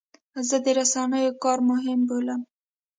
[0.47, 2.41] زه د رسنیو کار مهم بولم.